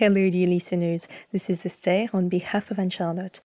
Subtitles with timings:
[0.00, 1.06] Hello, dear listeners.
[1.30, 3.42] This is Esther on behalf of Anne Charlotte.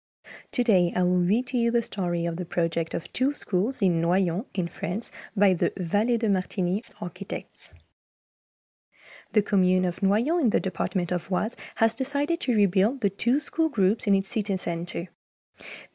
[0.51, 4.03] Today, I will read to you the story of the project of two schools in
[4.03, 7.73] Noyon, in France, by the Vallet de Martinis architects.
[9.33, 13.41] The commune of Noyon in the department of Oise has decided to rebuild the two
[13.41, 15.09] school groups in its city center.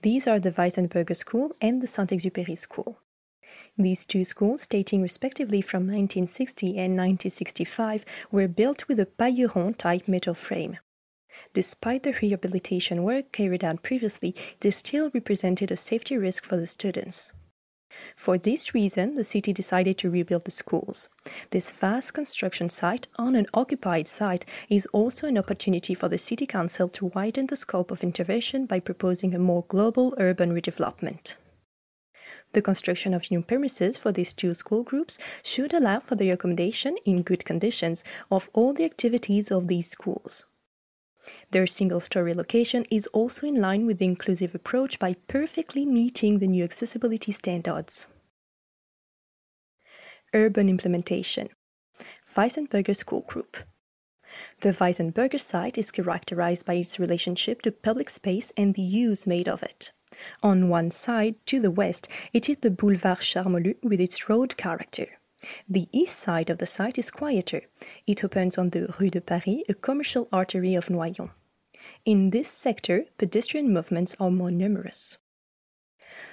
[0.02, 2.98] These are the Weissenberger School and the Saint-Exupéry School.
[3.78, 10.08] These two schools, dating respectively from 1960 and 1965, were built with a pailleron type
[10.08, 10.78] metal frame.
[11.54, 16.68] Despite the rehabilitation work carried out previously, they still represented a safety risk for the
[16.68, 17.32] students.
[18.16, 21.10] For this reason, the city decided to rebuild the schools.
[21.52, 26.46] This vast construction site on an occupied site is also an opportunity for the city
[26.46, 31.38] council to widen the scope of intervention by proposing a more global urban redevelopment.
[32.54, 36.98] The construction of new premises for these two school groups should allow for the accommodation
[37.06, 40.46] in good conditions of all the activities of these schools.
[41.52, 46.40] Their single story location is also in line with the inclusive approach by perfectly meeting
[46.40, 48.08] the new accessibility standards.
[50.34, 51.50] Urban implementation
[52.36, 53.58] Weissenberger School Group
[54.62, 59.48] The Weissenberger site is characterized by its relationship to public space and the use made
[59.48, 59.92] of it.
[60.44, 65.08] On one side, to the west, it is the Boulevard Charmolue with its road character.
[65.70, 67.62] The east side of the site is quieter.
[68.06, 71.30] It opens on the Rue de Paris, a commercial artery of Noyon.
[72.06, 75.18] In this sector, pedestrian movements are more numerous.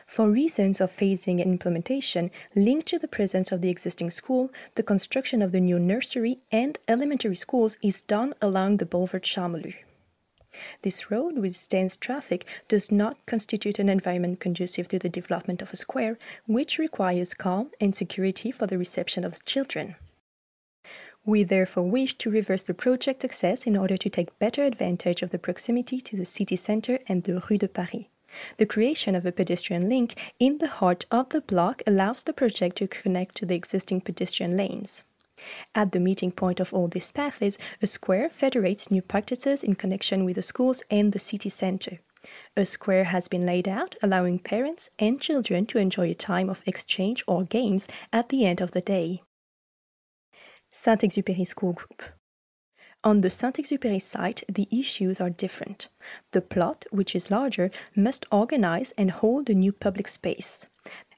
[0.07, 4.83] For reasons of phasing and implementation linked to the presence of the existing school, the
[4.83, 9.84] construction of the new nursery and elementary schools is done along the Boulevard Charmolue.
[10.83, 15.73] This road, with dense traffic, does not constitute an environment conducive to the development of
[15.73, 19.97] a square, which requires calm and security for the reception of children.
[21.25, 25.31] We therefore wish to reverse the project success in order to take better advantage of
[25.31, 28.05] the proximity to the city center and the Rue de Paris.
[28.59, 32.77] The creation of a pedestrian link in the heart of the block allows the project
[32.77, 35.05] to connect to the existing pedestrian lanes.
[35.75, 40.25] At the meeting point of all these paths, a square federates new practices in connection
[40.25, 41.99] with the schools and the city center.
[42.57, 46.63] A square has been laid out, allowing parents and children to enjoy a time of
[46.67, 49.23] exchange or games at the end of the day.
[50.71, 52.03] Saint Exupéry School Group
[53.05, 55.89] on the Saint Exupéry site, the issues are different.
[56.33, 60.69] The plot, which is larger, must organize and hold a new public space.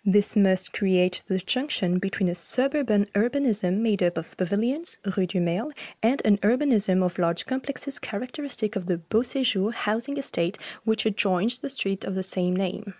[0.09, 5.41] This must create the junction between a suburban urbanism made up of pavilions, Rue du
[5.41, 11.06] Mail, and an urbanism of large complexes characteristic of the Beau Séjour housing estate which
[11.06, 12.95] adjoins the street of the same name.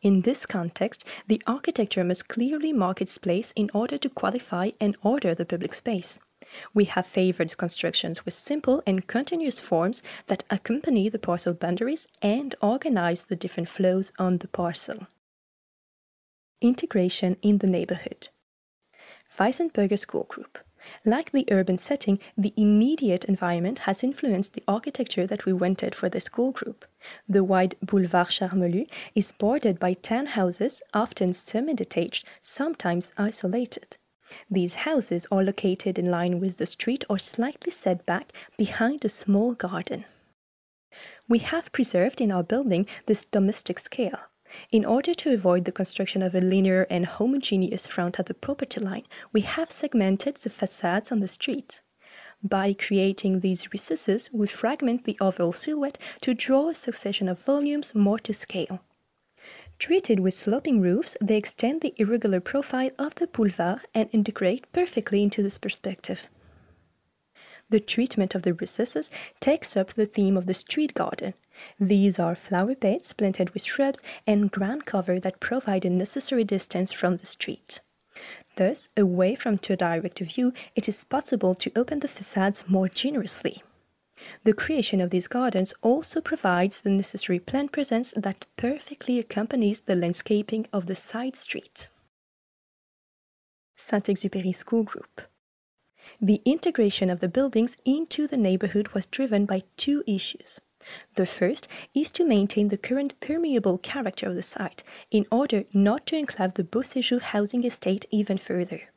[0.00, 4.96] In this context, the architecture must clearly mark its place in order to qualify and
[5.02, 6.18] order the public space.
[6.72, 12.54] We have favored constructions with simple and continuous forms that accompany the parcel boundaries and
[12.62, 15.08] organize the different flows on the parcel.
[16.62, 18.30] Integration in the neighborhood.
[19.38, 20.58] Weissenberger School Group.
[21.04, 26.08] Like the urban setting, the immediate environment has influenced the architecture that we wanted for
[26.08, 26.86] the school group.
[27.28, 33.98] The wide Boulevard Charmolue is bordered by townhouses, often semi detached, sometimes isolated.
[34.50, 39.10] These houses are located in line with the street or slightly set back behind a
[39.10, 40.06] small garden.
[41.28, 44.20] We have preserved in our building this domestic scale.
[44.70, 48.80] In order to avoid the construction of a linear and homogeneous front at the property
[48.80, 51.82] line, we have segmented the facades on the street.
[52.42, 57.94] By creating these recesses, we fragment the overall silhouette to draw a succession of volumes
[57.94, 58.80] more to scale.
[59.78, 65.22] Treated with sloping roofs, they extend the irregular profile of the boulevard and integrate perfectly
[65.22, 66.28] into this perspective.
[67.68, 69.10] The treatment of the recesses
[69.40, 71.34] takes up the theme of the street garden.
[71.78, 76.92] These are flower beds planted with shrubs and ground cover that provide a necessary distance
[76.92, 77.80] from the street.
[78.56, 82.88] Thus, away from too direct a view, it is possible to open the facades more
[82.88, 83.62] generously.
[84.44, 89.94] The creation of these gardens also provides the necessary plant presence that perfectly accompanies the
[89.94, 91.88] landscaping of the side street.
[93.76, 95.20] Saint-Exupéry School Group
[96.18, 100.60] The integration of the buildings into the neighborhood was driven by two issues.
[101.14, 106.06] The first is to maintain the current permeable character of the site in order not
[106.06, 108.90] to enclave the Beauséjour housing estate even further.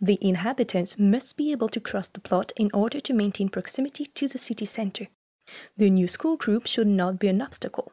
[0.00, 4.28] The inhabitants must be able to cross the plot in order to maintain proximity to
[4.28, 5.08] the city center.
[5.76, 7.92] The new school group should not be an obstacle.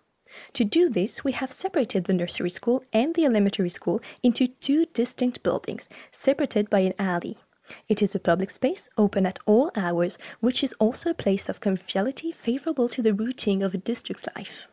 [0.53, 4.85] To do this, we have separated the nursery school and the elementary school into two
[4.93, 7.37] distinct buildings, separated by an alley.
[7.87, 11.59] It is a public space open at all hours, which is also a place of
[11.59, 14.67] conviviality favorable to the routine of a district's life.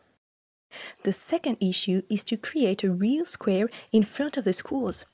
[1.03, 5.05] The second issue is to create a real square in front of the schools.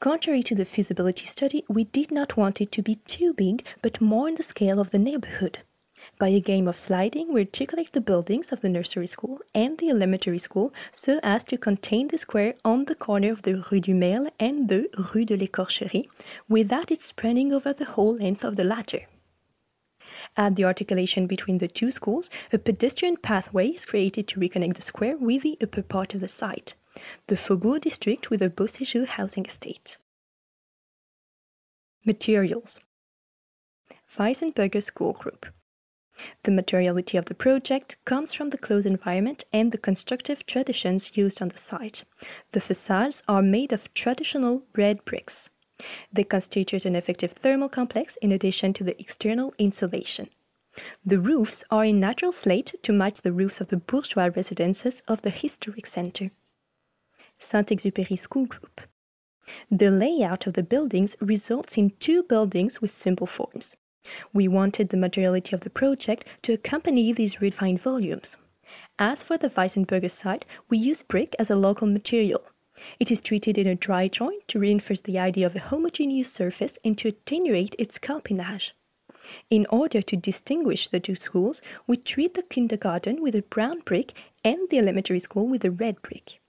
[0.00, 4.00] Contrary to the feasibility study, we did not want it to be too big, but
[4.00, 5.60] more in the scale of the neighborhood.
[6.18, 9.88] By a game of sliding, we articulate the buildings of the nursery school and the
[9.88, 13.94] elementary school so as to contain the square on the corner of the Rue du
[13.94, 16.08] Mail and the Rue de l'Écorcherie,
[16.48, 19.06] without it spreading over the whole length of the latter.
[20.36, 24.82] At the articulation between the two schools, a pedestrian pathway is created to reconnect the
[24.82, 26.74] square with the upper part of the site
[27.28, 29.98] the Faubourg district with a Beauséjour housing estate.
[32.04, 32.80] Materials
[34.16, 35.46] Weissenberger School Group
[36.42, 41.40] The materiality of the project comes from the close environment and the constructive traditions used
[41.40, 42.04] on the site.
[42.52, 45.50] The facades are made of traditional red bricks.
[46.12, 50.28] They constitute an effective thermal complex in addition to the external insulation.
[51.04, 55.22] The roofs are in natural slate to match the roofs of the bourgeois residences of
[55.22, 56.30] the historic center.
[57.38, 58.80] Saint-Exupéry School Group.
[59.70, 63.76] The layout of the buildings results in two buildings with simple forms.
[64.32, 68.36] We wanted the materiality of the project to accompany these refined volumes.
[68.98, 72.42] As for the Weissenberger site, we use brick as a local material.
[73.00, 76.78] It is treated in a dry joint to reinforce the idea of a homogeneous surface
[76.84, 78.74] and to attenuate its calpinage.
[79.50, 84.12] In order to distinguish the two schools, we treat the kindergarten with a brown brick
[84.44, 86.40] and the elementary school with a red brick.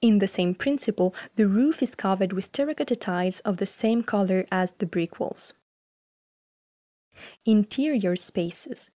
[0.00, 4.46] In the same principle, the roof is covered with terracotta tiles of the same color
[4.50, 5.52] as the brick walls.
[7.44, 8.90] Interior spaces.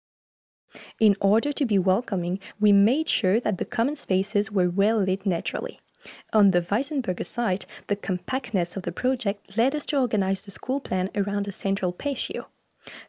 [1.01, 5.25] In order to be welcoming, we made sure that the common spaces were well lit
[5.25, 5.79] naturally.
[6.33, 10.81] On the Weissenberger site, the compactness of the project led us to organize the school
[10.81, 12.47] plan around a central patio.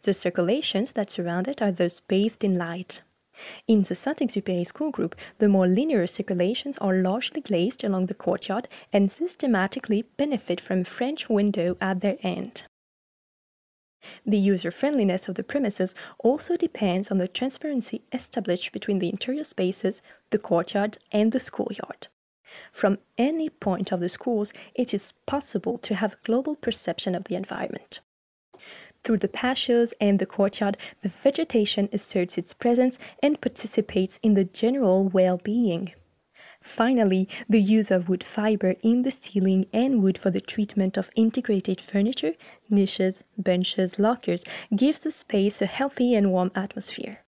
[0.01, 3.01] The circulations that surround it are thus bathed in light.
[3.68, 8.68] In the Saint-Exupéry school group, the more linear circulations are largely glazed along the courtyard
[8.92, 12.63] and systematically benefit from a French window at their end.
[14.25, 19.44] The user friendliness of the premises also depends on the transparency established between the interior
[19.44, 22.07] spaces, the courtyard, and the schoolyard.
[22.71, 27.25] From any point of the schools, it is possible to have a global perception of
[27.25, 27.99] the environment.
[29.04, 34.45] Through the patios and the courtyard, the vegetation asserts its presence and participates in the
[34.45, 35.94] general well being.
[36.68, 41.09] Finally, the use of wood fiber in the ceiling and wood for the treatment of
[41.16, 42.33] integrated furniture,
[42.69, 44.44] niches, benches, lockers
[44.76, 47.24] gives the space a healthy and warm atmosphere.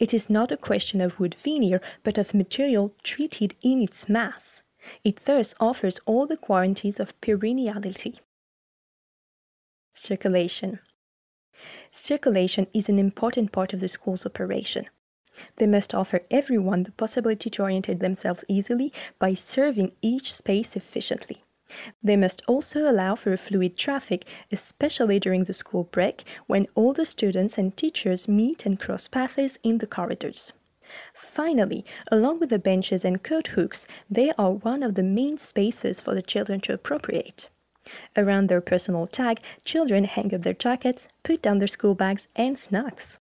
[0.00, 4.64] It is not a question of wood veneer, but of material treated in its mass.
[5.04, 8.18] It thus offers all the guarantees of perenniality.
[9.94, 10.80] Circulation
[11.92, 14.86] Circulation is an important part of the school's operation.
[15.56, 21.44] They must offer everyone the possibility to orientate themselves easily by serving each space efficiently.
[22.02, 26.92] They must also allow for a fluid traffic, especially during the school break when all
[26.92, 30.52] the students and teachers meet and cross paths in the corridors.
[31.12, 36.00] Finally, along with the benches and coat hooks, they are one of the main spaces
[36.00, 37.50] for the children to appropriate.
[38.16, 42.56] Around their personal tag, children hang up their jackets, put down their school bags, and
[42.56, 43.18] snacks.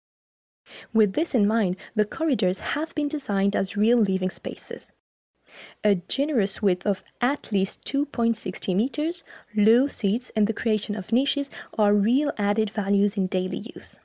[0.92, 4.92] With this in mind, the corridors have been designed as real living spaces.
[5.84, 9.22] A generous width of at least 2.60 meters,
[9.54, 13.98] low seats, and the creation of niches are real added values in daily use.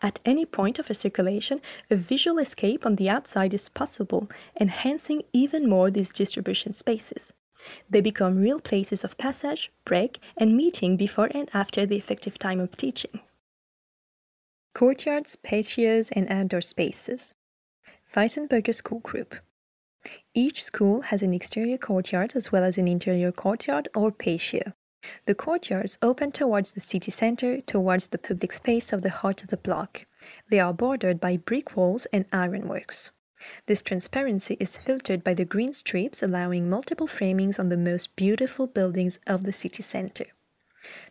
[0.00, 4.28] At any point of a circulation, a visual escape on the outside is possible,
[4.60, 7.32] enhancing even more these distribution spaces.
[7.90, 12.60] They become real places of passage, break, and meeting before and after the effective time
[12.60, 13.20] of teaching.
[14.78, 17.34] Courtyards, patios, and outdoor spaces.
[18.14, 19.34] Weissenberger School Group.
[20.34, 24.74] Each school has an exterior courtyard as well as an interior courtyard or patio.
[25.26, 29.48] The courtyards open towards the city center, towards the public space of the heart of
[29.48, 30.06] the block.
[30.48, 33.10] They are bordered by brick walls and ironworks.
[33.66, 38.68] This transparency is filtered by the green strips, allowing multiple framings on the most beautiful
[38.68, 40.26] buildings of the city center.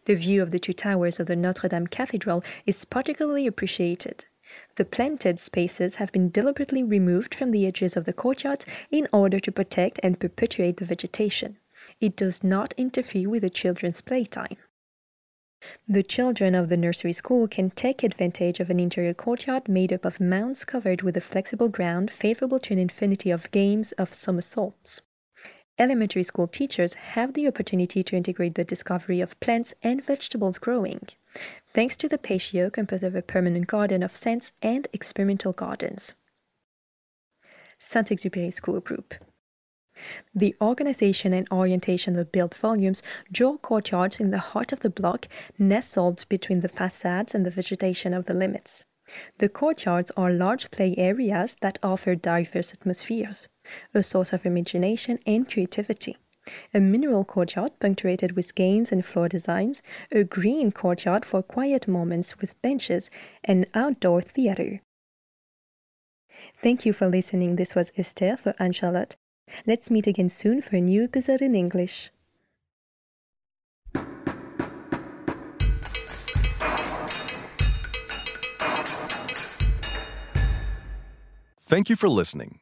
[0.05, 4.25] The view of the two towers of the Notre Dame Cathedral is particularly appreciated.
[4.75, 9.39] The planted spaces have been deliberately removed from the edges of the courtyards in order
[9.41, 11.57] to protect and perpetuate the vegetation.
[11.99, 14.57] It does not interfere with the children's playtime.
[15.87, 20.05] The children of the nursery school can take advantage of an interior courtyard made up
[20.05, 25.01] of mounds covered with a flexible ground favorable to an infinity of games of somersaults.
[25.79, 31.01] Elementary school teachers have the opportunity to integrate the discovery of plants and vegetables growing,
[31.69, 36.15] thanks to the patio composed of a permanent garden of scents and experimental gardens.
[37.77, 39.13] Saint-Exupéry School Group
[40.33, 45.27] the organization and orientation of built volumes draw courtyards in the heart of the block,
[45.57, 48.85] nestled between the facades and the vegetation of the limits.
[49.37, 53.47] The courtyards are large play areas that offer diverse atmospheres,
[53.93, 56.17] a source of imagination and creativity.
[56.73, 59.81] A mineral courtyard punctuated with games and floor designs,
[60.11, 63.09] a green courtyard for quiet moments with benches,
[63.43, 64.81] and outdoor theater.
[66.61, 67.55] Thank you for listening.
[67.55, 69.15] This was Esther for Anne Charlotte.
[69.65, 72.09] Let's meet again soon for a new episode in English.
[81.59, 82.61] Thank you for listening.